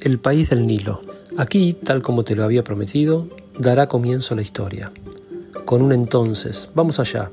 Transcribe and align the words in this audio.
el 0.00 0.18
país 0.18 0.50
del 0.50 0.66
Nilo. 0.66 1.00
Aquí, 1.36 1.74
tal 1.74 2.02
como 2.02 2.24
te 2.24 2.36
lo 2.36 2.44
había 2.44 2.64
prometido, 2.64 3.26
dará 3.58 3.88
comienzo 3.88 4.34
la 4.34 4.42
historia. 4.42 4.92
Con 5.64 5.82
un 5.82 5.92
entonces, 5.92 6.70
vamos 6.74 7.00
allá. 7.00 7.30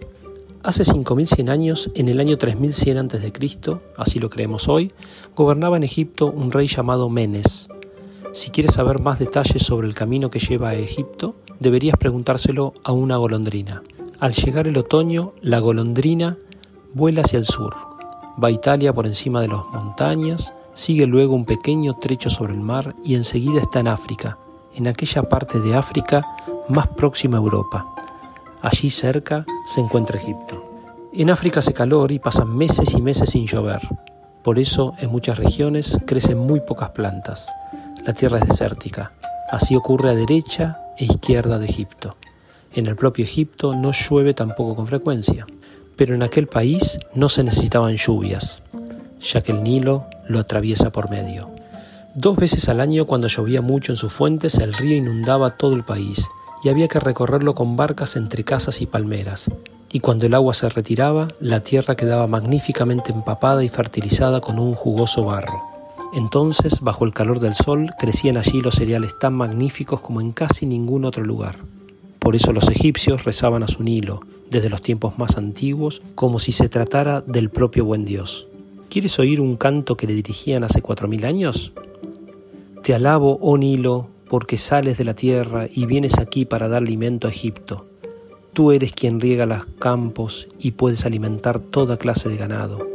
Hace 0.63 0.83
5100 0.83 1.49
años, 1.49 1.91
en 1.93 2.09
el 2.09 2.19
año 2.19 2.37
3100 2.37 2.97
a.C., 2.97 3.31
así 3.97 4.19
lo 4.19 4.29
creemos 4.29 4.67
hoy, 4.67 4.93
gobernaba 5.35 5.77
en 5.77 5.83
Egipto 5.83 6.31
un 6.31 6.51
rey 6.51 6.67
llamado 6.67 7.07
Menes. 7.07 7.67
Si 8.33 8.49
quieres 8.49 8.73
saber 8.73 8.99
más 8.99 9.19
detalles 9.19 9.61
sobre 9.61 9.87
el 9.87 9.93
camino 9.93 10.31
que 10.31 10.39
lleva 10.39 10.69
a 10.69 10.75
Egipto, 10.75 11.35
deberías 11.59 11.97
preguntárselo 11.97 12.73
a 12.83 12.91
una 12.93 13.17
golondrina. 13.17 13.83
Al 14.19 14.33
llegar 14.33 14.67
el 14.67 14.77
otoño, 14.77 15.33
la 15.41 15.59
golondrina 15.59 16.37
vuela 16.95 17.21
hacia 17.21 17.37
el 17.37 17.45
sur, 17.45 17.75
va 18.43 18.47
a 18.47 18.51
Italia 18.51 18.91
por 18.91 19.05
encima 19.05 19.41
de 19.41 19.49
las 19.49 19.65
montañas, 19.71 20.54
sigue 20.75 21.07
luego 21.07 21.33
un 21.33 21.45
pequeño 21.45 21.95
trecho 21.95 22.29
sobre 22.29 22.53
el 22.53 22.59
mar 22.59 22.93
y 23.03 23.15
enseguida 23.15 23.61
está 23.61 23.79
en 23.79 23.87
África, 23.87 24.37
en 24.75 24.87
aquella 24.87 25.23
parte 25.23 25.59
de 25.59 25.75
África 25.75 26.23
más 26.69 26.87
próxima 26.89 27.37
a 27.37 27.41
Europa. 27.41 27.87
Allí 28.61 28.91
cerca 28.91 29.45
se 29.65 29.81
encuentra 29.81 30.19
Egipto. 30.19 30.63
En 31.13 31.29
África 31.29 31.61
hace 31.61 31.73
calor 31.73 32.11
y 32.11 32.19
pasan 32.19 32.55
meses 32.55 32.93
y 32.93 33.01
meses 33.01 33.29
sin 33.29 33.47
llover. 33.47 33.79
Por 34.43 34.59
eso 34.59 34.93
en 34.99 35.09
muchas 35.09 35.39
regiones 35.39 35.97
crecen 36.05 36.37
muy 36.37 36.59
pocas 36.59 36.89
plantas. 36.89 37.49
La 38.05 38.13
tierra 38.13 38.39
es 38.39 38.47
desértica. 38.47 39.13
Así 39.49 39.75
ocurre 39.75 40.09
a 40.09 40.13
derecha 40.13 40.77
e 40.97 41.05
izquierda 41.05 41.57
de 41.57 41.67
Egipto. 41.67 42.17
En 42.73 42.87
el 42.87 42.95
propio 42.95 43.23
Egipto 43.23 43.73
no 43.73 43.91
llueve 43.93 44.33
tampoco 44.33 44.75
con 44.75 44.87
frecuencia, 44.87 45.47
pero 45.95 46.13
en 46.13 46.23
aquel 46.23 46.47
país 46.47 46.99
no 47.13 47.29
se 47.29 47.43
necesitaban 47.43 47.95
lluvias, 47.95 48.61
ya 49.21 49.39
que 49.39 49.53
el 49.53 49.63
Nilo 49.63 50.05
lo 50.27 50.39
atraviesa 50.39 50.91
por 50.91 51.09
medio. 51.09 51.49
Dos 52.13 52.37
veces 52.37 52.69
al 52.69 52.79
año, 52.79 53.05
cuando 53.05 53.27
llovía 53.27 53.61
mucho 53.61 53.91
en 53.91 53.97
sus 53.97 54.13
fuentes, 54.13 54.55
el 54.59 54.73
río 54.73 54.95
inundaba 54.95 55.57
todo 55.57 55.75
el 55.75 55.83
país 55.83 56.25
y 56.63 56.69
había 56.69 56.87
que 56.87 56.99
recorrerlo 56.99 57.53
con 57.55 57.75
barcas 57.75 58.15
entre 58.15 58.43
casas 58.43 58.81
y 58.81 58.85
palmeras. 58.85 59.51
Y 59.91 59.99
cuando 59.99 60.25
el 60.25 60.33
agua 60.33 60.53
se 60.53 60.67
retiraba, 60.69 61.27
la 61.39 61.59
tierra 61.59 61.95
quedaba 61.95 62.27
magníficamente 62.27 63.11
empapada 63.11 63.63
y 63.63 63.69
fertilizada 63.69 64.41
con 64.41 64.59
un 64.59 64.73
jugoso 64.73 65.25
barro. 65.25 65.61
Entonces, 66.13 66.79
bajo 66.79 67.03
el 67.03 67.13
calor 67.13 67.39
del 67.39 67.53
sol, 67.53 67.91
crecían 67.99 68.37
allí 68.37 68.61
los 68.61 68.75
cereales 68.75 69.19
tan 69.19 69.33
magníficos 69.33 69.99
como 69.99 70.21
en 70.21 70.31
casi 70.31 70.65
ningún 70.65 71.03
otro 71.03 71.23
lugar. 71.23 71.57
Por 72.19 72.35
eso 72.35 72.53
los 72.53 72.69
egipcios 72.69 73.25
rezaban 73.25 73.61
a 73.63 73.67
su 73.67 73.83
Nilo, 73.83 74.21
desde 74.49 74.69
los 74.69 74.81
tiempos 74.81 75.19
más 75.19 75.37
antiguos, 75.37 76.01
como 76.15 76.39
si 76.39 76.53
se 76.53 76.69
tratara 76.69 77.21
del 77.21 77.49
propio 77.49 77.83
buen 77.85 78.05
Dios. 78.05 78.47
¿Quieres 78.95 79.19
oír 79.19 79.41
un 79.41 79.57
canto 79.57 79.97
que 79.97 80.07
le 80.07 80.13
dirigían 80.13 80.63
hace 80.63 80.81
cuatro 80.81 81.09
mil 81.09 81.25
años? 81.25 81.73
Te 82.81 82.93
alabo, 82.93 83.37
oh 83.41 83.57
Nilo, 83.57 84.07
porque 84.29 84.57
sales 84.57 84.97
de 84.97 85.03
la 85.03 85.13
tierra 85.13 85.67
y 85.69 85.85
vienes 85.85 86.17
aquí 86.17 86.45
para 86.45 86.69
dar 86.69 86.81
alimento 86.81 87.27
a 87.27 87.29
Egipto. 87.29 87.87
Tú 88.53 88.71
eres 88.71 88.93
quien 88.93 89.19
riega 89.19 89.45
los 89.45 89.65
campos 89.65 90.47
y 90.59 90.71
puedes 90.71 91.05
alimentar 91.05 91.59
toda 91.59 91.97
clase 91.97 92.29
de 92.29 92.37
ganado, 92.37 92.87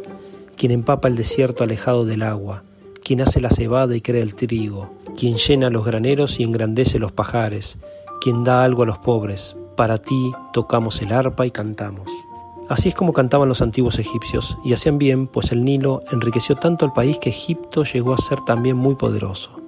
quien 0.56 0.73
empapa 0.73 1.06
el 1.06 1.17
desierto 1.17 1.65
alejado 1.65 2.06
del 2.06 2.23
agua, 2.23 2.62
quien 3.05 3.21
hace 3.21 3.43
la 3.43 3.51
cebada 3.51 3.95
y 3.95 4.01
crea 4.01 4.23
el 4.23 4.34
trigo, 4.34 4.95
quien 5.19 5.37
llena 5.37 5.69
los 5.69 5.84
graneros 5.84 6.41
y 6.41 6.45
engrandece 6.45 6.98
los 6.98 7.12
pajares, 7.12 7.77
quien 8.23 8.43
da 8.43 8.65
algo 8.65 8.84
a 8.84 8.87
los 8.87 8.98
pobres. 9.01 9.55
Para 9.77 9.98
ti 9.98 10.33
tocamos 10.55 11.03
el 11.03 11.12
arpa 11.12 11.45
y 11.47 11.51
cantamos. 11.51 12.11
Así 12.71 12.91
es 12.91 12.95
como 12.95 13.13
cantaban 13.13 13.49
los 13.49 13.63
antiguos 13.63 13.99
egipcios, 13.99 14.57
y 14.63 14.73
hacían 14.75 14.97
bien, 14.97 15.27
pues 15.27 15.51
el 15.51 15.65
Nilo 15.65 16.05
enriqueció 16.13 16.55
tanto 16.55 16.85
al 16.85 16.93
país 16.93 17.19
que 17.19 17.31
Egipto 17.31 17.83
llegó 17.83 18.15
a 18.15 18.19
ser 18.19 18.43
también 18.43 18.77
muy 18.77 18.95
poderoso. 18.95 19.61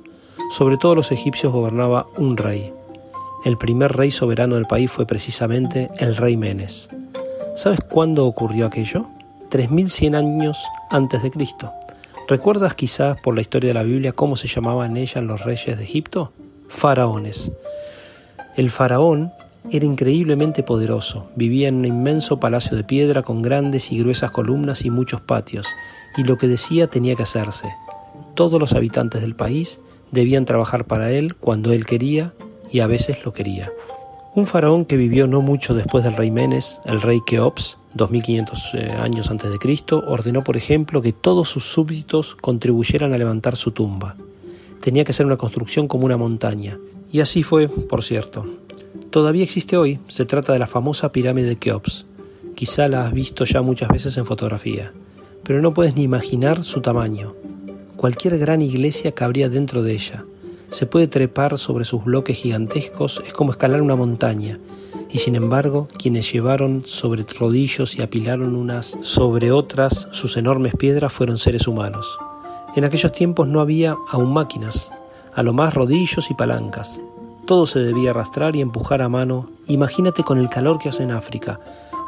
Sobre 0.50 0.76
todo 0.76 0.94
los 0.94 1.10
egipcios 1.10 1.52
gobernaba 1.52 2.06
un 2.16 2.36
rey. 2.36 2.72
El 3.44 3.58
primer 3.58 3.90
rey 3.90 4.12
soberano 4.12 4.54
del 4.54 4.66
país 4.66 4.88
fue 4.88 5.04
precisamente 5.04 5.90
el 5.98 6.14
rey 6.14 6.36
Menes. 6.36 6.88
¿Sabes 7.56 7.80
cuándo 7.80 8.24
ocurrió 8.24 8.66
aquello? 8.66 9.06
3100 9.48 10.14
años 10.14 10.64
antes 10.88 11.24
de 11.24 11.32
Cristo. 11.32 11.72
¿Recuerdas 12.28 12.74
quizás 12.74 13.20
por 13.20 13.34
la 13.34 13.40
historia 13.40 13.70
de 13.70 13.74
la 13.74 13.82
Biblia 13.82 14.12
cómo 14.12 14.36
se 14.36 14.46
llamaban 14.46 14.96
ellas 14.96 15.24
los 15.24 15.42
reyes 15.42 15.76
de 15.76 15.82
Egipto? 15.82 16.32
Faraones. 16.68 17.50
El 18.54 18.70
faraón 18.70 19.32
era 19.70 19.86
increíblemente 19.86 20.62
poderoso, 20.62 21.28
vivía 21.36 21.68
en 21.68 21.76
un 21.76 21.84
inmenso 21.86 22.40
palacio 22.40 22.76
de 22.76 22.84
piedra 22.84 23.22
con 23.22 23.42
grandes 23.42 23.92
y 23.92 23.98
gruesas 23.98 24.30
columnas 24.30 24.84
y 24.84 24.90
muchos 24.90 25.20
patios, 25.20 25.66
y 26.16 26.24
lo 26.24 26.36
que 26.36 26.48
decía 26.48 26.88
tenía 26.88 27.14
que 27.14 27.22
hacerse. 27.22 27.68
Todos 28.34 28.60
los 28.60 28.72
habitantes 28.72 29.22
del 29.22 29.36
país 29.36 29.80
debían 30.10 30.44
trabajar 30.44 30.84
para 30.86 31.10
él 31.10 31.36
cuando 31.36 31.72
él 31.72 31.86
quería 31.86 32.32
y 32.70 32.80
a 32.80 32.86
veces 32.86 33.24
lo 33.24 33.32
quería. 33.32 33.70
Un 34.34 34.46
faraón 34.46 34.86
que 34.86 34.96
vivió 34.96 35.26
no 35.26 35.42
mucho 35.42 35.74
después 35.74 36.04
del 36.04 36.16
rey 36.16 36.30
Menes, 36.30 36.80
el 36.86 37.02
rey 37.02 37.20
Keops, 37.26 37.76
2500 37.94 38.70
eh, 38.74 38.90
años 38.92 39.30
antes 39.30 39.50
de 39.50 39.58
Cristo, 39.58 40.02
ordenó, 40.06 40.42
por 40.42 40.56
ejemplo, 40.56 41.02
que 41.02 41.12
todos 41.12 41.50
sus 41.50 41.64
súbditos 41.64 42.34
contribuyeran 42.34 43.12
a 43.12 43.18
levantar 43.18 43.56
su 43.56 43.72
tumba. 43.72 44.16
Tenía 44.80 45.04
que 45.04 45.12
ser 45.12 45.26
una 45.26 45.36
construcción 45.36 45.86
como 45.86 46.06
una 46.06 46.16
montaña, 46.16 46.78
y 47.12 47.20
así 47.20 47.42
fue, 47.42 47.68
por 47.68 48.02
cierto. 48.02 48.46
Todavía 49.12 49.44
existe 49.44 49.76
hoy, 49.76 49.98
se 50.08 50.24
trata 50.24 50.54
de 50.54 50.58
la 50.58 50.66
famosa 50.66 51.12
pirámide 51.12 51.46
de 51.46 51.56
Keops. 51.56 52.06
Quizá 52.54 52.88
la 52.88 53.06
has 53.06 53.12
visto 53.12 53.44
ya 53.44 53.60
muchas 53.60 53.90
veces 53.90 54.16
en 54.16 54.24
fotografía, 54.24 54.94
pero 55.44 55.60
no 55.60 55.74
puedes 55.74 55.94
ni 55.94 56.02
imaginar 56.02 56.64
su 56.64 56.80
tamaño. 56.80 57.34
Cualquier 57.98 58.38
gran 58.38 58.62
iglesia 58.62 59.12
cabría 59.12 59.50
dentro 59.50 59.82
de 59.82 59.92
ella. 59.92 60.24
Se 60.70 60.86
puede 60.86 61.08
trepar 61.08 61.58
sobre 61.58 61.84
sus 61.84 62.02
bloques 62.06 62.38
gigantescos, 62.38 63.22
es 63.26 63.34
como 63.34 63.50
escalar 63.50 63.82
una 63.82 63.96
montaña, 63.96 64.58
y 65.10 65.18
sin 65.18 65.36
embargo, 65.36 65.88
quienes 65.98 66.32
llevaron 66.32 66.82
sobre 66.86 67.26
rodillos 67.38 67.98
y 67.98 68.00
apilaron 68.00 68.56
unas 68.56 68.96
sobre 69.02 69.52
otras 69.52 70.08
sus 70.12 70.38
enormes 70.38 70.74
piedras 70.74 71.12
fueron 71.12 71.36
seres 71.36 71.68
humanos. 71.68 72.16
En 72.76 72.86
aquellos 72.86 73.12
tiempos 73.12 73.46
no 73.46 73.60
había 73.60 73.94
aún 74.08 74.32
máquinas, 74.32 74.90
a 75.34 75.42
lo 75.42 75.52
más 75.52 75.74
rodillos 75.74 76.30
y 76.30 76.34
palancas. 76.34 76.98
Todo 77.46 77.66
se 77.66 77.80
debía 77.80 78.10
arrastrar 78.10 78.54
y 78.54 78.60
empujar 78.60 79.02
a 79.02 79.08
mano. 79.08 79.50
Imagínate 79.66 80.22
con 80.22 80.38
el 80.38 80.48
calor 80.48 80.78
que 80.78 80.88
hace 80.88 81.02
en 81.02 81.10
África. 81.10 81.58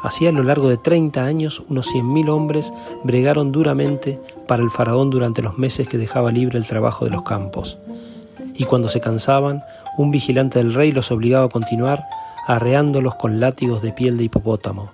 Así 0.01 0.27
a 0.27 0.31
lo 0.31 0.43
largo 0.43 0.69
de 0.69 0.77
30 0.77 1.23
años 1.23 1.63
unos 1.67 1.93
100.000 1.93 2.29
hombres 2.29 2.73
bregaron 3.03 3.51
duramente 3.51 4.19
para 4.47 4.63
el 4.63 4.69
faraón 4.69 5.09
durante 5.09 5.41
los 5.41 5.57
meses 5.57 5.87
que 5.87 5.97
dejaba 5.97 6.31
libre 6.31 6.57
el 6.57 6.67
trabajo 6.67 7.05
de 7.05 7.11
los 7.11 7.23
campos. 7.23 7.77
Y 8.53 8.65
cuando 8.65 8.87
se 8.87 9.01
cansaban, 9.01 9.63
un 9.97 10.11
vigilante 10.11 10.59
del 10.59 10.73
rey 10.73 10.91
los 10.91 11.11
obligaba 11.11 11.45
a 11.45 11.49
continuar 11.49 12.03
arreándolos 12.47 13.15
con 13.15 13.39
látigos 13.39 13.81
de 13.81 13.91
piel 13.91 14.17
de 14.17 14.25
hipopótamo. 14.25 14.91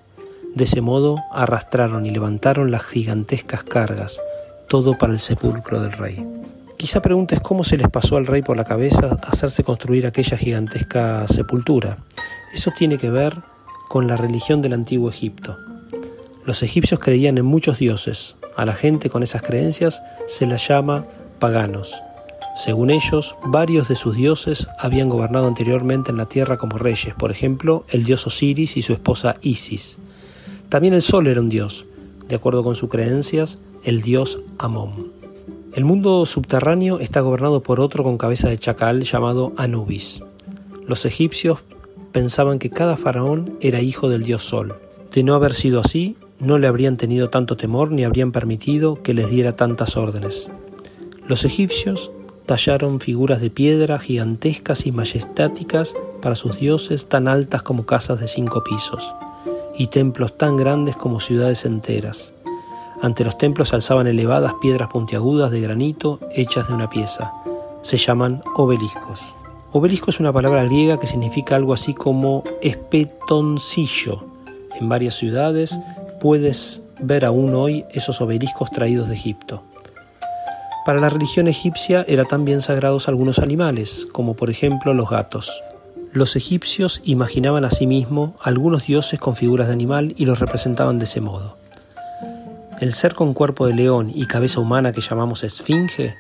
De 0.56 0.64
ese 0.64 0.82
modo 0.82 1.18
arrastraron 1.32 2.06
y 2.06 2.12
levantaron 2.12 2.72
las 2.72 2.84
gigantescas 2.84 3.64
cargas, 3.64 4.22
todo 4.68 4.98
para 4.98 5.14
el 5.14 5.20
sepulcro 5.20 5.82
del 5.82 5.92
rey. 5.92 6.41
Quizá 6.82 7.00
preguntes 7.00 7.40
cómo 7.40 7.64
se 7.64 7.78
les 7.78 7.88
pasó 7.90 8.18
al 8.18 8.26
rey 8.26 8.42
por 8.42 8.58
la 8.58 8.64
cabeza 8.64 9.20
hacerse 9.28 9.64
construir 9.64 10.08
aquella 10.08 10.36
gigantesca 10.36 11.28
sepultura. 11.28 12.00
Eso 12.56 12.72
tiene 12.76 12.98
que 12.98 13.12
ver 13.12 13.38
con 13.88 14.08
la 14.08 14.18
religión 14.18 14.64
del 14.64 14.74
antiguo 14.74 15.08
Egipto. 15.08 15.60
Los 16.44 16.64
egipcios 16.64 17.00
creían 17.00 17.38
en 17.38 17.46
muchos 17.46 17.78
dioses. 17.78 18.36
A 18.56 18.66
la 18.66 18.74
gente 18.74 19.12
con 19.12 19.22
esas 19.22 19.44
creencias 19.44 20.02
se 20.26 20.48
la 20.48 20.58
llama 20.58 21.06
paganos. 21.38 22.02
Según 22.56 22.90
ellos, 22.90 23.36
varios 23.46 23.88
de 23.88 23.96
sus 23.96 24.16
dioses 24.16 24.68
habían 24.80 25.08
gobernado 25.08 25.46
anteriormente 25.46 26.10
en 26.10 26.18
la 26.18 26.30
tierra 26.30 26.58
como 26.58 26.80
reyes, 26.80 27.14
por 27.14 27.30
ejemplo, 27.30 27.86
el 27.90 28.06
dios 28.06 28.26
Osiris 28.26 28.76
y 28.76 28.82
su 28.82 28.94
esposa 28.94 29.36
Isis. 29.42 30.00
También 30.70 30.96
el 30.96 31.04
sol 31.04 31.28
era 31.28 31.42
un 31.42 31.50
dios, 31.50 31.86
de 32.28 32.38
acuerdo 32.38 32.64
con 32.64 32.74
sus 32.74 32.90
creencias, 32.90 33.60
el 33.84 34.02
dios 34.02 34.40
Amón. 34.58 35.21
El 35.74 35.86
mundo 35.86 36.26
subterráneo 36.26 37.00
está 37.00 37.22
gobernado 37.22 37.64
por 37.64 37.80
otro 37.80 38.04
con 38.04 38.18
cabeza 38.18 38.50
de 38.50 38.58
chacal 38.58 39.04
llamado 39.04 39.54
Anubis. 39.56 40.22
Los 40.86 41.06
egipcios 41.06 41.60
pensaban 42.12 42.60
que 42.60 42.70
cada 42.70 42.98
faraón 42.98 43.58
era 43.62 43.80
hijo 43.80 44.10
del 44.10 44.24
dios 44.24 44.44
Sol. 44.44 44.76
De 45.14 45.24
no 45.24 45.34
haber 45.34 45.54
sido 45.54 45.80
así, 45.80 46.18
no 46.40 46.58
le 46.58 46.68
habrían 46.68 46.98
tenido 46.98 47.30
tanto 47.30 47.56
temor 47.56 47.90
ni 47.92 48.04
habrían 48.04 48.34
permitido 48.34 49.02
que 49.02 49.14
les 49.14 49.30
diera 49.30 49.56
tantas 49.56 49.96
órdenes. 49.96 50.50
Los 51.26 51.46
egipcios 51.46 52.12
tallaron 52.46 53.00
figuras 53.00 53.40
de 53.40 53.50
piedra 53.50 53.98
gigantescas 53.98 54.86
y 54.86 54.92
majestáticas 54.92 55.96
para 56.22 56.36
sus 56.36 56.60
dioses 56.60 57.06
tan 57.06 57.30
altas 57.30 57.64
como 57.64 57.86
casas 57.86 58.20
de 58.20 58.28
cinco 58.28 58.62
pisos, 58.66 59.14
y 59.78 59.88
templos 59.88 60.38
tan 60.38 60.58
grandes 60.58 60.98
como 60.98 61.22
ciudades 61.22 61.64
enteras. 61.64 62.34
Ante 63.02 63.24
los 63.24 63.38
templos 63.38 63.74
alzaban 63.74 64.06
elevadas 64.06 64.54
piedras 64.62 64.90
puntiagudas 64.90 65.50
de 65.50 65.60
granito 65.60 66.20
hechas 66.36 66.68
de 66.68 66.76
una 66.76 66.90
pieza. 66.90 67.34
Se 67.82 67.98
llaman 67.98 68.42
obeliscos. 68.56 69.36
Obelisco 69.72 70.12
es 70.12 70.20
una 70.20 70.32
palabra 70.32 70.64
griega 70.66 71.00
que 71.00 71.08
significa 71.08 71.56
algo 71.56 71.74
así 71.74 71.96
como 71.96 72.44
espetoncillo. 72.62 74.24
En 74.80 74.88
varias 74.88 75.16
ciudades 75.16 75.80
puedes 76.20 76.84
ver 77.02 77.26
aún 77.26 77.56
hoy 77.56 77.86
esos 77.92 78.22
obeliscos 78.22 78.70
traídos 78.70 79.08
de 79.08 79.16
Egipto. 79.16 79.64
Para 80.86 81.00
la 81.00 81.10
religión 81.10 81.48
egipcia 81.48 82.06
eran 82.08 82.28
también 82.28 82.62
sagrados 82.62 83.08
algunos 83.08 83.40
animales, 83.40 84.08
como 84.12 84.36
por 84.36 84.50
ejemplo 84.50 84.94
los 84.94 85.10
gatos. 85.10 85.64
Los 86.12 86.36
egipcios 86.36 87.02
imaginaban 87.04 87.66
a 87.66 87.72
sí 87.72 87.88
mismos 87.88 88.32
algunos 88.42 88.86
dioses 88.86 89.20
con 89.20 89.36
figuras 89.36 89.68
de 89.68 89.74
animal 89.74 90.14
y 90.18 90.26
los 90.26 90.40
representaban 90.40 91.00
de 91.00 91.06
ese 91.06 91.22
modo. 91.22 91.61
El 92.82 92.94
ser 92.94 93.14
con 93.14 93.36
cuerpo 93.36 93.68
de 93.68 93.76
león 93.76 94.12
y 94.12 94.26
cabeza 94.26 94.60
humana 94.60 94.92
que 94.92 95.02
llamamos 95.02 95.44
esfinge 95.44 96.16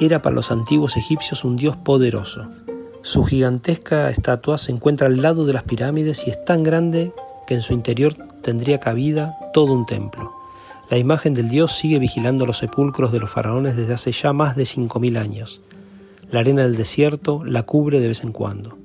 era 0.00 0.20
para 0.20 0.34
los 0.34 0.50
antiguos 0.50 0.96
egipcios 0.96 1.44
un 1.44 1.54
dios 1.54 1.76
poderoso. 1.76 2.48
Su 3.02 3.22
gigantesca 3.22 4.10
estatua 4.10 4.58
se 4.58 4.72
encuentra 4.72 5.06
al 5.06 5.22
lado 5.22 5.46
de 5.46 5.52
las 5.52 5.62
pirámides 5.62 6.26
y 6.26 6.30
es 6.30 6.44
tan 6.44 6.64
grande 6.64 7.12
que 7.46 7.54
en 7.54 7.62
su 7.62 7.72
interior 7.72 8.14
tendría 8.42 8.80
cabida 8.80 9.38
todo 9.52 9.72
un 9.72 9.86
templo. 9.86 10.32
La 10.90 10.98
imagen 10.98 11.34
del 11.34 11.48
dios 11.48 11.70
sigue 11.70 12.00
vigilando 12.00 12.46
los 12.46 12.58
sepulcros 12.58 13.12
de 13.12 13.20
los 13.20 13.30
faraones 13.30 13.76
desde 13.76 13.94
hace 13.94 14.10
ya 14.10 14.32
más 14.32 14.56
de 14.56 14.64
5.000 14.64 15.16
años. 15.16 15.60
La 16.32 16.40
arena 16.40 16.62
del 16.62 16.74
desierto 16.74 17.44
la 17.44 17.62
cubre 17.62 18.00
de 18.00 18.08
vez 18.08 18.24
en 18.24 18.32
cuando. 18.32 18.76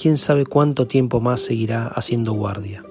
Quién 0.00 0.16
sabe 0.16 0.46
cuánto 0.46 0.86
tiempo 0.86 1.20
más 1.20 1.40
seguirá 1.40 1.88
haciendo 1.88 2.32
guardia. 2.32 2.84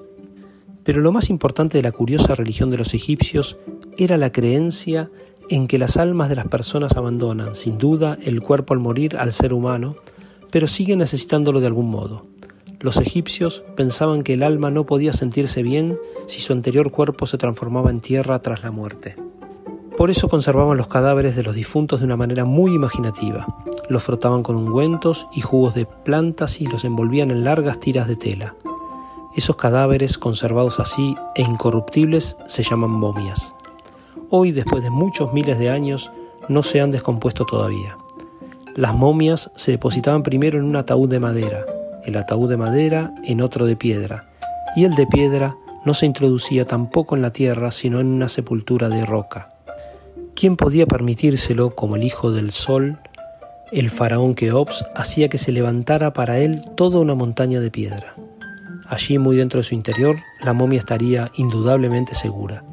Pero 0.88 1.02
lo 1.02 1.12
más 1.12 1.30
importante 1.30 1.78
de 1.78 1.84
la 1.84 1.92
curiosa 1.92 2.34
religión 2.34 2.70
de 2.70 2.78
los 2.78 2.94
egipcios 2.94 3.58
era 3.98 4.16
la 4.16 4.32
creencia 4.32 5.12
en 5.50 5.68
que 5.68 5.78
las 5.78 5.98
almas 5.98 6.30
de 6.30 6.38
las 6.38 6.48
personas 6.48 6.96
abandonan, 6.96 7.56
sin 7.56 7.78
duda, 7.78 8.18
el 8.24 8.42
cuerpo 8.42 8.74
al 8.74 8.80
morir 8.80 9.18
al 9.18 9.34
ser 9.34 9.52
humano, 9.52 9.98
pero 10.50 10.66
siguen 10.66 11.00
necesitándolo 11.00 11.60
de 11.60 11.68
algún 11.68 11.90
modo. 11.90 12.26
Los 12.80 13.00
egipcios 13.00 13.66
pensaban 13.76 14.24
que 14.24 14.36
el 14.36 14.44
alma 14.44 14.72
no 14.72 14.86
podía 14.86 15.12
sentirse 15.12 15.62
bien 15.62 16.00
si 16.26 16.40
su 16.40 16.54
anterior 16.54 16.90
cuerpo 16.90 17.26
se 17.26 17.38
transformaba 17.38 17.90
en 17.90 18.00
tierra 18.00 18.42
tras 18.42 18.64
la 18.64 18.72
muerte. 18.72 19.18
Por 19.98 20.10
eso 20.10 20.30
conservaban 20.30 20.78
los 20.78 20.88
cadáveres 20.88 21.36
de 21.36 21.44
los 21.44 21.54
difuntos 21.54 22.00
de 22.00 22.06
una 22.06 22.16
manera 22.16 22.46
muy 22.46 22.74
imaginativa. 22.74 23.46
Los 23.90 24.04
frotaban 24.04 24.42
con 24.42 24.56
ungüentos 24.56 25.28
y 25.34 25.42
jugos 25.42 25.76
de 25.76 25.86
plantas 25.86 26.62
y 26.62 26.66
los 26.66 26.86
envolvían 26.86 27.30
en 27.30 27.44
largas 27.44 27.78
tiras 27.82 28.08
de 28.08 28.16
tela. 28.16 28.56
Esos 29.38 29.56
cadáveres 29.56 30.18
conservados 30.18 30.80
así 30.80 31.16
e 31.36 31.44
incorruptibles 31.44 32.36
se 32.48 32.64
llaman 32.64 32.90
momias. 32.90 33.54
Hoy, 34.32 34.52
después 34.52 34.82
de 34.82 34.90
muchos 34.90 35.32
miles 35.32 35.60
de 35.60 35.70
años, 35.70 36.12
no 36.50 36.64
se 36.64 36.82
han 36.82 36.90
descompuesto 36.90 37.46
todavía. 37.46 37.96
Las 38.76 38.96
momias 38.96 39.52
se 39.56 39.70
depositaban 39.70 40.24
primero 40.24 40.58
en 40.58 40.66
un 40.66 40.76
ataúd 40.76 41.08
de 41.08 41.20
madera, 41.20 41.68
el 42.04 42.18
ataúd 42.18 42.50
de 42.50 42.58
madera 42.58 43.14
en 43.26 43.42
otro 43.42 43.68
de 43.68 43.76
piedra, 43.76 44.28
y 44.76 44.86
el 44.86 44.96
de 44.96 45.06
piedra 45.06 45.56
no 45.86 45.94
se 45.94 46.08
introducía 46.08 46.66
tampoco 46.66 47.16
en 47.16 47.22
la 47.22 47.32
tierra, 47.32 47.70
sino 47.70 48.00
en 48.00 48.08
una 48.08 48.30
sepultura 48.30 48.90
de 48.90 49.06
roca. 49.06 49.50
¿Quién 50.34 50.58
podía 50.58 50.88
permitírselo 50.88 51.76
como 51.76 51.96
el 51.96 52.04
hijo 52.04 52.32
del 52.32 52.50
sol? 52.50 52.98
El 53.72 53.92
faraón 53.92 54.34
Keops 54.34 54.84
hacía 54.96 55.30
que 55.30 55.38
se 55.38 55.52
levantara 55.52 56.12
para 56.12 56.40
él 56.40 56.64
toda 56.76 57.00
una 57.00 57.14
montaña 57.14 57.60
de 57.60 57.70
piedra. 57.70 58.16
Allí, 58.90 59.18
muy 59.18 59.36
dentro 59.36 59.60
de 59.60 59.64
su 59.64 59.76
interior, 59.76 60.16
la 60.44 60.54
momia 60.54 60.80
estaría 60.80 61.32
indudablemente 61.36 62.16
segura. 62.16 62.64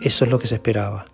Eso 0.00 0.24
es 0.24 0.30
lo 0.30 0.38
que 0.38 0.46
se 0.46 0.56
esperaba. 0.56 1.06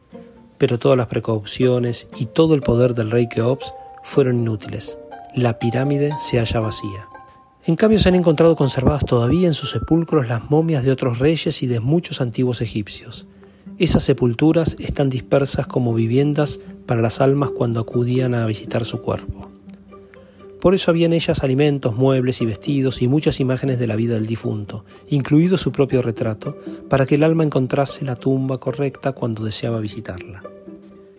Pero 0.59 0.79
todas 0.79 0.97
las 0.97 1.09
precauciones 1.09 2.09
y 2.17 2.27
todo 2.27 2.55
el 2.55 2.63
poder 2.63 2.95
del 2.95 3.11
rey 3.11 3.29
Keops 3.29 3.75
fueron 4.03 4.41
inútiles. 4.41 4.99
La 5.35 5.59
pirámide 5.59 6.13
se 6.19 6.39
halla 6.39 6.61
vacía. 6.61 7.09
En 7.65 7.77
cambio 7.77 7.99
se 7.99 8.09
han 8.09 8.17
encontrado 8.17 8.57
conservadas 8.57 9.05
todavía 9.05 9.47
en 9.47 9.55
sus 9.55 9.71
sepulcros 9.71 10.29
las 10.29 10.51
momias 10.51 10.83
de 10.83 10.91
otros 10.91 11.19
reyes 11.19 11.63
y 11.63 11.67
de 11.67 11.81
muchos 11.81 12.21
antiguos 12.21 12.61
egipcios. 12.61 13.27
Esas 13.79 14.03
sepulturas 14.03 14.77
están 14.81 15.11
dispersas 15.11 15.67
como 15.67 15.95
viviendas 15.95 16.59
para 16.87 17.03
las 17.03 17.21
almas 17.21 17.51
cuando 17.51 17.81
acudían 17.81 18.35
a 18.35 18.47
visitar 18.47 18.85
su 18.85 19.01
cuerpo. 19.01 19.52
Por 20.63 20.77
eso 20.77 20.93
había 20.93 21.07
en 21.07 21.13
ellas 21.13 21.43
alimentos, 21.43 21.97
muebles 21.97 22.41
y 22.41 22.47
vestidos 22.47 23.03
y 23.03 23.09
muchas 23.09 23.41
imágenes 23.41 23.81
de 23.81 23.89
la 23.89 23.97
vida 23.97 24.15
del 24.15 24.29
difunto, 24.29 24.85
incluido 25.09 25.59
su 25.59 25.73
propio 25.73 26.03
retrato, 26.03 26.57
para 26.89 27.05
que 27.05 27.17
el 27.17 27.25
alma 27.25 27.43
encontrase 27.43 28.05
la 28.05 28.15
tumba 28.15 28.59
correcta 28.61 29.11
cuando 29.11 29.43
deseaba 29.43 29.81
visitarla. 29.81 30.41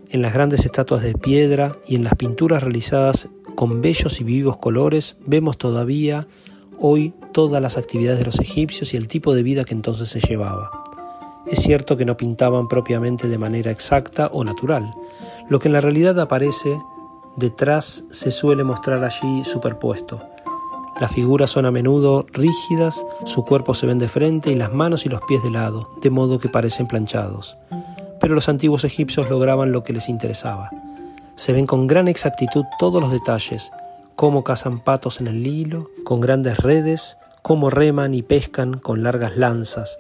En 0.10 0.22
las 0.22 0.34
grandes 0.34 0.64
estatuas 0.64 1.04
de 1.04 1.14
piedra 1.14 1.76
y 1.86 1.96
en 1.96 2.06
las 2.06 2.16
pinturas 2.16 2.64
realizadas 2.64 3.28
con 3.56 3.82
bellos 3.82 4.22
y 4.22 4.24
vivos 4.24 4.56
colores, 4.60 5.18
vemos 5.26 5.58
todavía 5.58 6.26
hoy 6.80 7.14
todas 7.34 7.62
las 7.62 7.76
actividades 7.76 8.20
de 8.20 8.26
los 8.26 8.40
egipcios 8.40 8.94
y 8.94 8.98
el 8.98 9.10
tipo 9.10 9.36
de 9.36 9.44
vida 9.44 9.66
que 9.66 9.74
entonces 9.74 10.08
se 10.08 10.22
llevaba. 10.22 10.72
Es 11.52 11.60
cierto 11.60 11.98
que 11.98 12.06
no 12.06 12.16
pintaban 12.16 12.70
propiamente 12.70 13.28
de 13.28 13.38
manera 13.38 13.72
exacta 13.72 14.28
o 14.28 14.46
natural. 14.46 14.90
Lo 15.50 15.60
que 15.60 15.68
en 15.68 15.74
la 15.74 15.82
realidad 15.82 16.18
aparece 16.22 16.78
detrás 17.36 18.06
se 18.10 18.32
suele 18.32 18.64
mostrar 18.64 19.04
allí 19.04 19.44
superpuesto. 19.44 20.22
Las 21.00 21.12
figuras 21.12 21.50
son 21.50 21.66
a 21.66 21.72
menudo 21.72 22.26
rígidas, 22.32 23.06
su 23.26 23.44
cuerpo 23.46 23.74
se 23.74 23.88
ven 23.88 23.98
de 23.98 24.08
frente 24.08 24.52
y 24.52 24.56
las 24.56 24.72
manos 24.72 25.06
y 25.06 25.10
los 25.10 25.22
pies 25.24 25.42
de 25.44 25.50
lado, 25.50 25.90
de 26.02 26.10
modo 26.10 26.40
que 26.40 26.50
parecen 26.50 26.88
planchados. 26.88 27.58
Pero 28.20 28.36
los 28.36 28.48
antiguos 28.48 28.84
egipcios 28.84 29.30
lograban 29.30 29.72
lo 29.72 29.84
que 29.84 29.94
les 29.94 30.08
interesaba, 30.08 30.70
se 31.36 31.52
ven 31.52 31.66
con 31.66 31.88
gran 31.88 32.08
exactitud 32.08 32.64
todos 32.78 33.02
los 33.02 33.12
detalles, 33.12 33.72
cómo 34.16 34.44
cazan 34.44 34.80
patos 34.80 35.20
en 35.20 35.28
el 35.28 35.46
hilo, 35.48 35.90
con 36.04 36.22
grandes 36.22 36.60
redes, 36.60 37.18
cómo 37.42 37.70
reman 37.70 38.14
y 38.14 38.22
pescan 38.22 38.78
con 38.78 39.04
largas 39.04 39.36
lanzas, 39.36 40.00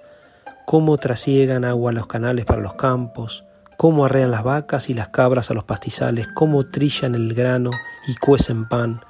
cómo 0.65 0.97
trasiegan 0.97 1.65
agua 1.65 1.89
a 1.89 1.93
los 1.93 2.07
canales 2.07 2.45
para 2.45 2.61
los 2.61 2.75
campos, 2.75 3.45
cómo 3.83 4.05
arrean 4.05 4.31
las 4.31 4.45
vacas 4.45 4.89
y 4.89 4.93
las 4.93 5.09
cabras 5.09 5.51
a 5.51 5.53
los 5.53 5.65
pastizales, 5.65 6.29
cómo 6.33 6.63
trillan 6.63 7.15
el 7.15 7.33
grano 7.33 7.71
y 8.07 8.15
cuecen 8.15 8.65
pan, 8.65 9.01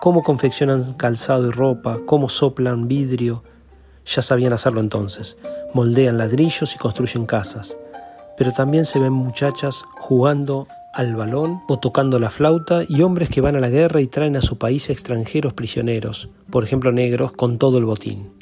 cómo 0.00 0.22
confeccionan 0.22 0.92
calzado 0.92 1.48
y 1.48 1.50
ropa, 1.50 1.98
cómo 2.06 2.28
soplan 2.28 2.86
vidrio. 2.86 3.42
Ya 4.06 4.22
sabían 4.22 4.52
hacerlo 4.52 4.82
entonces, 4.82 5.36
moldean 5.74 6.16
ladrillos 6.16 6.76
y 6.76 6.78
construyen 6.78 7.26
casas. 7.26 7.76
Pero 8.38 8.52
también 8.52 8.84
se 8.84 9.00
ven 9.00 9.12
muchachas 9.12 9.82
jugando 9.98 10.68
al 10.94 11.16
balón 11.16 11.62
o 11.66 11.80
tocando 11.80 12.20
la 12.20 12.30
flauta 12.30 12.84
y 12.88 13.02
hombres 13.02 13.30
que 13.30 13.40
van 13.40 13.56
a 13.56 13.60
la 13.60 13.68
guerra 13.68 14.00
y 14.00 14.06
traen 14.06 14.36
a 14.36 14.42
su 14.42 14.58
país 14.58 14.90
extranjeros 14.90 15.54
prisioneros, 15.54 16.28
por 16.50 16.62
ejemplo 16.62 16.92
negros, 16.92 17.32
con 17.32 17.58
todo 17.58 17.78
el 17.78 17.84
botín. 17.84 18.39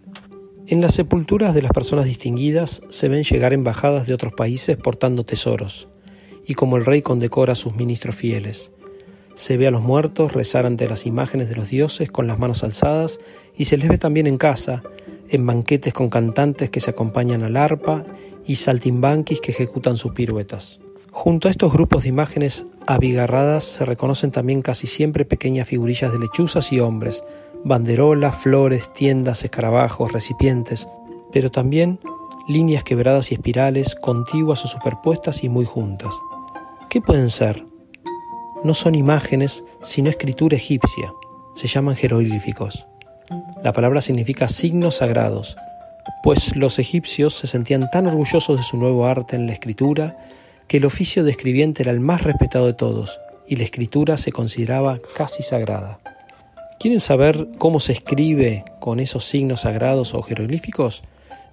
En 0.70 0.82
las 0.82 0.96
sepulturas 0.96 1.54
de 1.54 1.62
las 1.62 1.72
personas 1.72 2.04
distinguidas 2.04 2.82
se 2.90 3.08
ven 3.08 3.22
llegar 3.22 3.54
embajadas 3.54 4.06
de 4.06 4.12
otros 4.12 4.34
países 4.34 4.76
portando 4.76 5.24
tesoros, 5.24 5.88
y 6.46 6.52
como 6.52 6.76
el 6.76 6.84
rey 6.84 7.00
condecora 7.00 7.54
a 7.54 7.56
sus 7.56 7.74
ministros 7.74 8.14
fieles. 8.14 8.70
Se 9.34 9.56
ve 9.56 9.66
a 9.66 9.70
los 9.70 9.80
muertos 9.80 10.34
rezar 10.34 10.66
ante 10.66 10.86
las 10.86 11.06
imágenes 11.06 11.48
de 11.48 11.56
los 11.56 11.70
dioses 11.70 12.10
con 12.10 12.26
las 12.26 12.38
manos 12.38 12.64
alzadas 12.64 13.18
y 13.56 13.64
se 13.64 13.78
les 13.78 13.88
ve 13.88 13.96
también 13.96 14.26
en 14.26 14.36
casa, 14.36 14.82
en 15.30 15.46
banquetes 15.46 15.94
con 15.94 16.10
cantantes 16.10 16.68
que 16.68 16.80
se 16.80 16.90
acompañan 16.90 17.44
al 17.44 17.56
arpa 17.56 18.04
y 18.46 18.56
saltimbanquis 18.56 19.40
que 19.40 19.52
ejecutan 19.52 19.96
sus 19.96 20.12
piruetas. 20.12 20.80
Junto 21.10 21.48
a 21.48 21.50
estos 21.50 21.72
grupos 21.72 22.02
de 22.02 22.10
imágenes 22.10 22.66
abigarradas 22.86 23.64
se 23.64 23.86
reconocen 23.86 24.32
también 24.32 24.60
casi 24.60 24.86
siempre 24.86 25.24
pequeñas 25.24 25.66
figurillas 25.66 26.12
de 26.12 26.18
lechuzas 26.18 26.70
y 26.74 26.80
hombres, 26.80 27.24
banderolas, 27.64 28.36
flores, 28.36 28.92
tiendas, 28.92 29.44
escarabajos, 29.44 30.12
recipientes, 30.12 30.88
pero 31.32 31.50
también 31.50 32.00
líneas 32.48 32.84
quebradas 32.84 33.30
y 33.30 33.34
espirales, 33.34 33.94
contiguas 33.94 34.64
o 34.64 34.68
superpuestas 34.68 35.44
y 35.44 35.48
muy 35.48 35.64
juntas. 35.64 36.14
¿Qué 36.88 37.00
pueden 37.00 37.30
ser? 37.30 37.64
No 38.64 38.74
son 38.74 38.94
imágenes, 38.94 39.64
sino 39.82 40.08
escritura 40.08 40.56
egipcia. 40.56 41.12
Se 41.54 41.68
llaman 41.68 41.96
jeroglíficos. 41.96 42.86
La 43.62 43.72
palabra 43.72 44.00
significa 44.00 44.48
signos 44.48 44.96
sagrados, 44.96 45.56
pues 46.22 46.56
los 46.56 46.78
egipcios 46.78 47.34
se 47.34 47.46
sentían 47.46 47.90
tan 47.90 48.06
orgullosos 48.06 48.56
de 48.56 48.62
su 48.62 48.78
nuevo 48.78 49.06
arte 49.06 49.36
en 49.36 49.46
la 49.46 49.52
escritura 49.52 50.16
que 50.66 50.78
el 50.78 50.86
oficio 50.86 51.24
de 51.24 51.30
escribiente 51.30 51.82
era 51.82 51.92
el 51.92 52.00
más 52.00 52.22
respetado 52.22 52.66
de 52.66 52.74
todos 52.74 53.20
y 53.46 53.56
la 53.56 53.64
escritura 53.64 54.16
se 54.16 54.32
consideraba 54.32 55.00
casi 55.14 55.42
sagrada. 55.42 55.98
¿Quieren 56.78 57.00
saber 57.00 57.48
cómo 57.58 57.80
se 57.80 57.90
escribe 57.90 58.64
con 58.78 59.00
esos 59.00 59.24
signos 59.24 59.62
sagrados 59.62 60.14
o 60.14 60.22
jeroglíficos? 60.22 61.02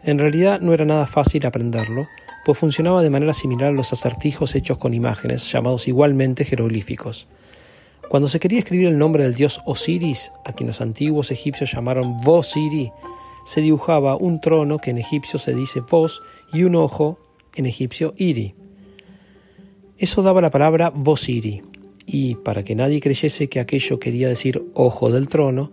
En 0.03 0.19
realidad 0.19 0.59
no 0.61 0.71
era 0.71 0.85
nada 0.85 1.07
fácil 1.07 1.47
aprenderlo, 1.47 2.05
pues 2.45 2.59
funcionaba 2.59 3.01
de 3.01 3.09
manera 3.09 3.33
similar 3.33 3.69
a 3.69 3.75
los 3.75 3.91
acertijos 3.91 4.53
hechos 4.53 4.77
con 4.77 4.93
imágenes, 4.93 5.51
llamados 5.51 5.87
igualmente 5.87 6.45
jeroglíficos. 6.45 7.27
Cuando 8.07 8.27
se 8.27 8.39
quería 8.39 8.59
escribir 8.59 8.85
el 8.85 8.99
nombre 8.99 9.23
del 9.23 9.33
dios 9.33 9.61
Osiris, 9.65 10.31
a 10.45 10.53
quien 10.53 10.67
los 10.67 10.79
antiguos 10.79 11.31
egipcios 11.31 11.71
llamaron 11.73 12.17
Vosiri, 12.17 12.91
se 13.47 13.61
dibujaba 13.61 14.17
un 14.17 14.39
trono 14.39 14.77
que 14.77 14.91
en 14.91 14.99
egipcio 14.99 15.39
se 15.39 15.55
dice 15.55 15.79
Vos 15.79 16.21
y 16.53 16.65
un 16.65 16.75
ojo 16.75 17.17
en 17.55 17.65
egipcio 17.65 18.13
Iri. 18.17 18.53
Eso 19.97 20.21
daba 20.21 20.39
la 20.41 20.51
palabra 20.51 20.91
Vosiri, 20.91 21.63
y 22.05 22.35
para 22.35 22.63
que 22.63 22.75
nadie 22.75 23.01
creyese 23.01 23.47
que 23.47 23.59
aquello 23.59 23.99
quería 23.99 24.27
decir 24.27 24.63
ojo 24.73 25.11
del 25.11 25.27
trono, 25.27 25.71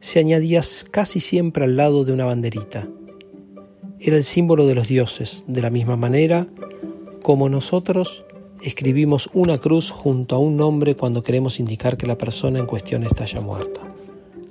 se 0.00 0.18
añadía 0.18 0.60
casi 0.90 1.20
siempre 1.20 1.64
al 1.64 1.76
lado 1.76 2.04
de 2.04 2.12
una 2.12 2.24
banderita. 2.24 2.88
Era 3.98 4.16
el 4.16 4.24
símbolo 4.24 4.66
de 4.66 4.74
los 4.74 4.88
dioses, 4.88 5.44
de 5.46 5.60
la 5.60 5.70
misma 5.70 5.96
manera 5.96 6.46
como 7.22 7.48
nosotros 7.48 8.24
escribimos 8.62 9.30
una 9.32 9.58
cruz 9.58 9.90
junto 9.90 10.36
a 10.36 10.38
un 10.38 10.56
nombre 10.56 10.94
cuando 10.94 11.22
queremos 11.22 11.60
indicar 11.60 11.96
que 11.96 12.06
la 12.06 12.18
persona 12.18 12.58
en 12.58 12.66
cuestión 12.66 13.04
está 13.04 13.24
ya 13.24 13.40
muerta. 13.40 13.80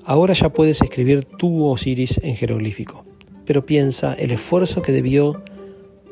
Ahora 0.05 0.33
ya 0.33 0.49
puedes 0.49 0.81
escribir 0.81 1.25
tu 1.25 1.65
Osiris 1.65 2.19
en 2.23 2.35
jeroglífico, 2.35 3.05
pero 3.45 3.65
piensa 3.65 4.13
el 4.13 4.31
esfuerzo 4.31 4.81
que 4.81 4.91
debió 4.91 5.43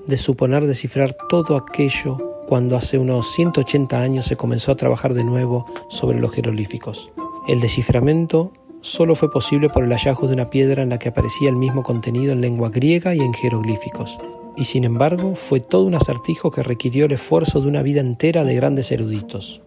de 0.07 0.17
suponer 0.17 0.65
descifrar 0.65 1.15
todo 1.29 1.55
aquello 1.55 2.37
cuando 2.48 2.77
hace 2.77 2.98
unos 2.98 3.34
180 3.34 4.01
años 4.01 4.25
se 4.25 4.38
comenzó 4.38 4.72
a 4.72 4.77
trabajar 4.77 5.13
de 5.13 5.25
nuevo 5.25 5.66
sobre 5.89 6.18
los 6.18 6.34
jeroglíficos. 6.34 7.12
El 7.46 7.60
desciframiento 7.60 8.54
solo 8.80 9.16
fue 9.16 9.30
posible 9.30 9.70
por 9.70 9.84
el 9.84 9.92
hallazgo 9.92 10.27
de 10.27 10.34
una 10.34 10.50
piedra 10.50 10.82
en 10.82 10.89
la 10.89 10.98
que 10.98 11.10
aparecía 11.10 11.50
el 11.50 11.58
mismo 11.58 11.84
contenido 11.84 12.32
en 12.32 12.39
lengua 12.39 12.70
griega 12.70 13.13
y 13.13 13.20
en 13.20 13.34
jeroglíficos. 13.34 14.18
Y 14.56 14.63
sin 14.63 14.86
embargo 14.86 15.36
fue 15.36 15.60
todo 15.60 15.84
un 15.84 15.96
acertijo 15.96 16.50
que 16.50 16.63
requirió 16.63 17.06
el 17.06 17.12
esfuerzo 17.12 17.60
de 17.60 17.68
una 17.68 17.82
vida 17.82 18.00
entera 18.00 18.46
de 18.46 18.56
grandes 18.56 18.94
eruditos. 18.94 19.62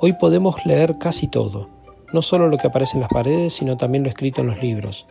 Hoy 0.00 0.12
podemos 0.14 0.66
leer 0.66 0.96
casi 0.98 1.28
todo, 1.28 1.70
no 2.12 2.20
solo 2.20 2.48
lo 2.48 2.58
que 2.58 2.66
aparece 2.66 2.96
en 2.96 3.02
las 3.02 3.10
paredes, 3.10 3.52
sino 3.52 3.76
también 3.76 4.02
lo 4.02 4.08
escrito 4.10 4.40
en 4.40 4.48
los 4.48 4.60
libros. 4.60 5.06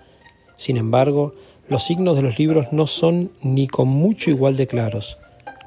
Sin 0.58 0.75
embargo, 0.75 1.36
los 1.70 1.84
signos 1.84 2.17
de 2.17 2.22
los 2.22 2.38
libros 2.38 2.67
no 2.74 2.86
son 2.86 3.32
ni 3.41 3.67
con 3.67 3.88
mucho 3.88 4.29
igual 4.29 4.58
de 4.58 4.67
claros. 4.67 5.17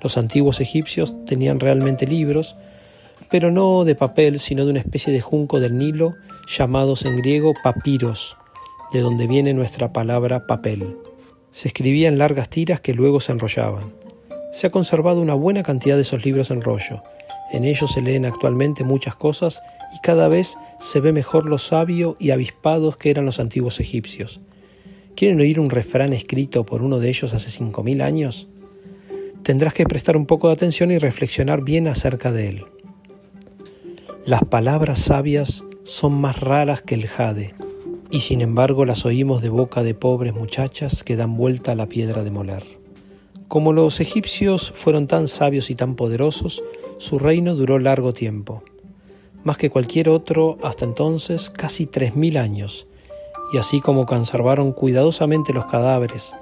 Los 0.03 0.17
antiguos 0.17 0.61
egipcios 0.61 1.17
tenían 1.25 1.61
realmente 1.61 2.07
libros, 2.07 2.57
pero 3.31 3.51
no 3.51 3.85
de 3.85 3.95
papel, 3.95 4.39
sino 4.39 4.65
de 4.65 4.71
una 4.71 4.81
especie 4.81 5.13
de 5.13 5.21
junco 5.21 5.61
del 5.61 5.77
Nilo, 5.77 6.15
llamados 6.57 7.05
en 7.05 7.17
griego 7.17 7.55
papiros, 7.63 8.37
de 8.93 9.01
donde 9.01 9.27
viene 9.27 9.53
nuestra 9.53 9.93
palabra 9.93 10.47
papel. 10.47 10.97
Se 11.51 11.69
escribía 11.69 12.09
en 12.09 12.19
largas 12.19 12.49
tiras 12.49 12.81
que 12.81 12.95
luego 12.95 13.21
se 13.21 13.33
enrollaban. 13.33 13.93
Se 14.53 14.67
ha 14.67 14.71
conservado 14.71 15.21
una 15.21 15.35
buena 15.35 15.63
cantidad 15.63 15.97
de 15.97 16.03
esos 16.03 16.25
libros 16.25 16.51
en 16.51 16.63
rollo. 16.63 17.03
En 17.53 17.65
ellos 17.65 17.93
se 17.93 18.03
leen 18.03 18.25
actualmente 18.25 18.85
muchas 18.85 19.17
cosas 19.17 19.63
y 19.95 20.01
cada 20.01 20.29
vez 20.29 20.59
se 20.81 21.01
ve 21.01 21.13
mejor 21.13 21.47
lo 21.47 21.59
sabio 21.59 22.17
y 22.19 22.31
avispados 22.31 22.97
que 22.97 23.11
eran 23.11 23.27
los 23.27 23.41
antiguos 23.41 23.81
egipcios. 23.81 24.41
¿Quieren 25.17 25.41
oír 25.41 25.59
un 25.59 25.71
refrán 25.71 26.13
escrito 26.13 26.65
por 26.65 26.83
uno 26.83 26.99
de 26.99 27.09
ellos 27.09 27.35
hace 27.35 27.51
cinco 27.51 27.83
mil 27.83 28.01
años? 28.03 28.49
Tendrás 29.49 29.73
que 29.73 29.87
prestar 29.87 30.19
un 30.19 30.27
poco 30.27 30.49
de 30.49 30.53
atención 30.53 30.91
y 30.91 30.99
reflexionar 30.99 31.63
bien 31.63 31.89
acerca 31.89 32.31
de 32.33 32.51
él. 32.51 32.67
Las 34.27 34.45
palabras 34.45 34.99
sabias 34.99 35.65
son 35.85 36.21
más 36.21 36.41
raras 36.41 36.83
que 36.83 36.95
el 36.95 37.09
jade, 37.09 37.55
y 38.11 38.21
sin 38.21 38.43
embargo 38.43 38.85
las 38.85 39.07
oímos 39.07 39.41
de 39.41 39.49
boca 39.49 39.83
de 39.83 39.95
pobres 39.95 40.35
muchachas 40.35 41.03
que 41.03 41.17
dan 41.17 41.39
vuelta 41.39 41.73
a 41.73 41.77
la 41.77 41.87
piedra 41.87 42.25
de 42.25 42.31
moler. 42.31 42.63
Como 43.49 43.73
los 43.73 44.01
egipcios 44.01 44.71
fueron 44.75 45.07
tan 45.07 45.29
sabios 45.29 45.71
y 45.71 45.75
tan 45.75 45.95
poderosos, 45.95 46.63
su 46.99 47.19
reino 47.19 47.55
duró 47.55 47.79
largo 47.79 48.13
tiempo, 48.13 48.63
más 49.45 49.57
que 49.57 49.71
cualquier 49.71 50.11
otro 50.11 50.59
hasta 50.63 50.85
entonces 50.85 51.49
casi 51.49 51.87
tres 51.87 52.15
mil 52.15 52.37
años, 52.37 52.87
y 53.55 53.57
así 53.57 53.81
como 53.81 54.05
conservaron 54.05 54.73
cuidadosamente 54.73 55.55
los 55.55 55.65
cadáveres 55.65 56.35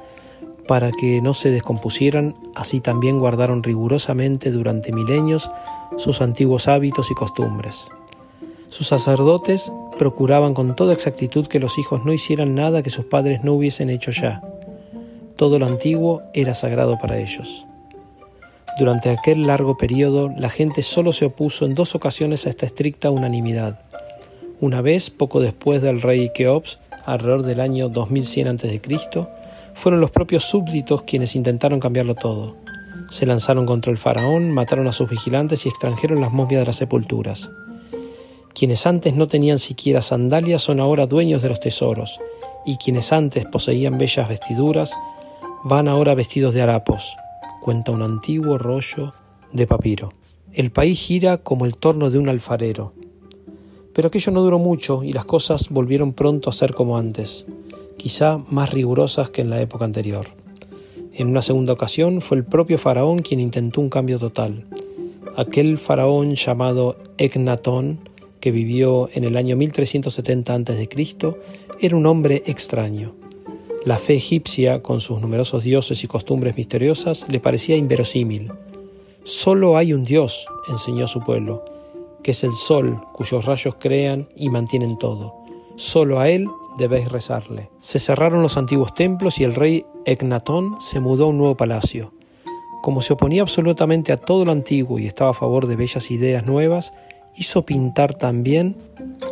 para 0.67 0.91
que 0.93 1.21
no 1.21 1.35
se 1.35 1.51
descompusieran, 1.51 2.35
así 2.55 2.81
también 2.81 3.19
guardaron 3.19 3.63
rigurosamente 3.63 4.51
durante 4.51 4.93
milenios 4.93 5.51
sus 5.97 6.21
antiguos 6.21 6.69
hábitos 6.69 7.11
y 7.11 7.15
costumbres. 7.15 7.89
Sus 8.69 8.89
sacerdotes 8.89 9.73
procuraban 9.99 10.55
con 10.55 10.77
toda 10.77 10.93
exactitud 10.93 11.47
que 11.47 11.61
los 11.61 11.79
hijos 11.79 12.05
no 12.05 12.13
hicieran 12.13 12.55
nada 12.55 12.83
que 12.83 12.91
sus 12.91 13.05
padres 13.05 13.45
no 13.45 13.55
hubiesen 13.55 13.91
hecho 13.91 14.11
ya. 14.11 14.43
Todo 15.37 15.59
lo 15.59 15.67
antiguo 15.67 16.23
era 16.35 16.55
sagrado 16.55 16.99
para 16.99 17.19
ellos. 17.19 17.67
Durante 18.79 19.11
aquel 19.11 19.47
largo 19.47 19.79
periodo, 19.79 20.31
la 20.37 20.51
gente 20.51 20.83
solo 20.83 21.13
se 21.13 21.27
opuso 21.27 21.65
en 21.65 21.75
dos 21.75 21.95
ocasiones 21.95 22.47
a 22.47 22.51
esta 22.51 22.67
estricta 22.67 23.11
unanimidad. 23.11 23.81
Una 24.61 24.83
vez, 24.83 25.11
poco 25.11 25.41
después 25.41 25.81
del 25.81 26.03
rey 26.03 26.31
Keops, 26.35 26.79
alrededor 27.07 27.43
del 27.43 27.61
año 27.61 27.89
2100 27.89 28.49
a.C., 28.49 28.81
fueron 29.77 30.01
los 30.01 30.11
propios 30.11 30.45
súbditos 30.45 31.03
quienes 31.03 31.37
intentaron 31.37 31.81
cambiarlo 31.81 32.15
todo. 32.15 32.57
Se 33.11 33.27
lanzaron 33.27 33.67
contra 33.67 33.93
el 33.93 33.99
faraón, 33.99 34.51
mataron 34.51 34.89
a 34.89 34.93
sus 34.93 35.09
vigilantes 35.09 35.67
y 35.67 35.69
extrajeron 35.69 36.23
las 36.23 36.33
momias 36.33 36.63
de 36.63 36.67
las 36.67 36.77
sepulturas. 36.77 37.51
Quienes 38.55 38.87
antes 38.87 39.15
no 39.15 39.29
tenían 39.29 39.59
siquiera 39.59 40.01
sandalias 40.01 40.63
son 40.63 40.81
ahora 40.81 41.07
dueños 41.07 41.43
de 41.43 41.51
los 41.51 41.61
tesoros, 41.61 42.19
y 42.65 42.79
quienes 42.79 43.13
antes 43.13 43.45
poseían 43.45 43.99
bellas 43.99 44.31
vestiduras 44.31 44.95
van 45.63 45.89
ahora 45.89 46.15
vestidos 46.15 46.55
de 46.55 46.63
harapos, 46.63 47.15
cuenta 47.61 47.93
un 47.93 48.01
antiguo 48.01 48.57
rollo 48.57 49.13
de 49.53 49.67
papiro. 49.67 50.15
El 50.55 50.73
país 50.73 50.99
gira 50.99 51.37
como 51.37 51.67
el 51.67 51.77
torno 51.77 52.09
de 52.09 52.19
un 52.19 52.31
alfarero. 52.31 52.95
Pero 53.93 54.09
aquello 54.09 54.33
no 54.33 54.41
duró 54.41 54.59
mucho 54.59 55.05
y 55.05 55.13
las 55.13 55.27
cosas 55.27 55.69
volvieron 55.69 56.15
pronto 56.15 56.49
a 56.49 56.55
ser 56.55 56.73
como 56.73 56.97
antes, 56.97 57.45
quizá 57.97 58.39
más 58.51 58.73
rigurosas 58.73 59.31
que 59.31 59.43
en 59.43 59.51
la 59.51 59.61
época 59.61 59.85
anterior. 59.85 60.29
En 61.13 61.29
una 61.29 61.43
segunda 61.43 61.73
ocasión 61.73 62.21
fue 62.21 62.37
el 62.37 62.45
propio 62.45 62.79
faraón 62.79 63.21
quien 63.21 63.41
intentó 63.41 63.81
un 63.81 63.89
cambio 63.89 64.19
total. 64.19 64.65
Aquel 65.37 65.79
faraón 65.79 66.35
llamado 66.35 66.97
Ecnatón, 67.19 68.01
que 68.41 68.51
vivió 68.51 69.09
en 69.15 69.25
el 69.25 69.37
año 69.37 69.57
1370 69.57 70.55
a.C., 70.55 70.89
era 71.81 71.97
un 71.97 72.07
hombre 72.07 72.43
extraño. 72.47 73.15
La 73.85 73.99
fe 73.99 74.15
egipcia, 74.15 74.83
con 74.83 75.01
sus 75.01 75.21
numerosos 75.21 75.63
dioses 75.63 76.03
y 76.05 76.07
costumbres 76.07 76.57
misteriosas, 76.57 77.27
le 77.29 77.41
parecía 77.41 77.77
inverosímil. 77.77 78.51
Solo 79.25 79.77
hay 79.77 79.93
un 79.93 80.05
Dios, 80.05 80.47
enseñó 80.69 81.07
su 81.07 81.21
pueblo, 81.21 81.65
que 82.23 82.33
es 82.33 82.45
el 82.45 82.53
sol, 82.53 83.01
cuyos 83.13 83.45
rayos 83.45 83.77
crean 83.79 84.29
y 84.37 84.49
mantienen 84.49 84.99
todo. 84.99 85.35
Solo 85.77 86.19
a 86.19 86.29
él 86.29 86.47
debéis 86.79 87.11
rezarle. 87.11 87.71
Se 87.81 87.99
cerraron 87.99 88.43
los 88.43 88.57
antiguos 88.57 88.95
templos 88.95 89.41
y 89.41 89.45
el 89.45 89.55
rey 89.55 89.85
Ecnatón 90.05 90.77
se 90.81 91.01
mudó 91.01 91.25
a 91.25 91.29
un 91.29 91.39
nuevo 91.39 91.57
palacio. 91.57 92.13
Como 92.83 93.03
se 93.03 93.15
oponía 93.15 93.43
absolutamente 93.43 94.13
a 94.13 94.17
todo 94.17 94.45
lo 94.45 94.53
antiguo 94.53 94.99
y 94.99 95.07
estaba 95.07 95.31
a 95.31 95.35
favor 95.35 95.67
de 95.67 95.77
bellas 95.77 96.11
ideas 96.11 96.47
nuevas, 96.47 96.93
hizo 97.37 97.63
pintar 97.63 98.15
también 98.15 98.77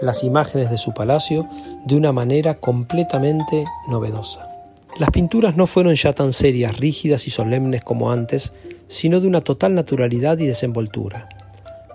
las 0.01 0.25
imágenes 0.25 0.71
de 0.71 0.79
su 0.79 0.93
palacio 0.93 1.49
de 1.85 1.97
una 1.97 2.13
manera 2.13 2.55
completamente 2.55 3.65
novedosa. 3.89 4.51
Las 4.99 5.11
pinturas 5.11 5.57
no 5.57 5.67
fueron 5.67 5.95
ya 5.95 6.13
tan 6.13 6.33
serias, 6.33 6.79
rígidas 6.79 7.27
y 7.27 7.31
solemnes 7.31 7.83
como 7.83 8.13
antes, 8.13 8.53
sino 8.89 9.21
de 9.21 9.27
una 9.27 9.41
total 9.41 9.75
naturalidad 9.75 10.39
y 10.39 10.47
desenvoltura. 10.47 11.29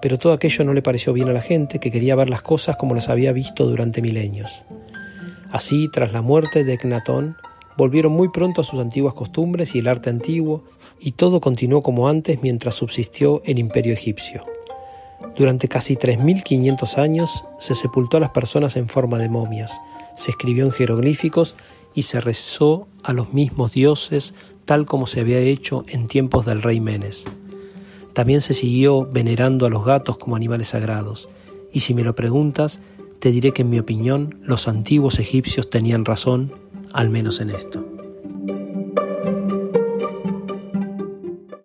Pero 0.02 0.18
todo 0.18 0.34
aquello 0.34 0.64
no 0.66 0.74
le 0.74 0.82
pareció 0.82 1.14
bien 1.14 1.30
a 1.30 1.34
la 1.34 1.42
gente, 1.42 1.80
que 1.80 1.92
quería 1.92 2.16
ver 2.16 2.30
las 2.30 2.42
cosas 2.42 2.78
como 2.78 2.96
las 2.96 3.10
había 3.10 3.32
visto 3.32 3.66
durante 3.66 4.02
milenios. 4.02 4.64
Así, 5.52 5.90
tras 5.90 6.14
la 6.14 6.22
muerte 6.22 6.64
de 6.64 6.74
Ecnatón, 6.74 7.36
volvieron 7.78 8.12
muy 8.12 8.30
pronto 8.30 8.62
a 8.62 8.64
sus 8.64 8.80
antiguas 8.80 9.14
costumbres 9.14 9.74
y 9.74 9.80
el 9.80 9.88
arte 9.88 10.10
antiguo, 10.10 10.64
y 11.00 11.14
todo 11.14 11.40
continuó 11.42 11.82
como 11.82 12.10
antes 12.10 12.42
mientras 12.42 12.76
subsistió 12.76 13.42
el 13.46 13.58
imperio 13.58 13.94
egipcio. 13.94 14.46
Durante 15.36 15.68
casi 15.68 15.96
3.500 15.96 16.98
años 16.98 17.46
se 17.60 17.74
sepultó 17.74 18.18
a 18.18 18.20
las 18.20 18.30
personas 18.32 18.76
en 18.76 18.90
forma 18.90 19.18
de 19.18 19.30
momias, 19.30 19.80
se 20.16 20.32
escribió 20.32 20.66
en 20.66 20.72
jeroglíficos 20.72 21.56
y 21.96 22.04
se 22.04 22.20
rezó 22.20 22.88
a 23.04 23.14
los 23.14 23.34
mismos 23.34 23.72
dioses 23.72 24.34
tal 24.66 24.86
como 24.86 25.08
se 25.08 25.22
había 25.22 25.40
hecho 25.40 25.86
en 25.88 26.08
tiempos 26.08 26.46
del 26.46 26.62
rey 26.62 26.80
Menes. 26.80 27.26
También 28.14 28.42
se 28.42 28.54
siguió 28.54 29.06
venerando 29.06 29.66
a 29.66 29.70
los 29.70 29.86
gatos 29.86 30.18
como 30.18 30.36
animales 30.36 30.70
sagrados, 30.70 31.30
y 31.72 31.80
si 31.80 31.94
me 31.94 32.04
lo 32.04 32.16
preguntas, 32.16 32.80
te 33.20 33.32
diré 33.32 33.52
que 33.52 33.64
en 33.64 33.70
mi 33.70 33.80
opinión 33.80 34.40
los 34.44 34.68
antiguos 34.68 35.20
egipcios 35.20 35.70
tenían 35.70 36.06
razón, 36.06 36.54
al 36.94 37.10
menos 37.10 37.42
en 37.42 37.50
esto. 37.50 37.99